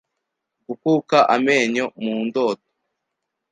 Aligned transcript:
Gukuka 0.67 1.17
amenyo 1.35 1.85
mu 2.03 2.13
ndoto 2.27 2.67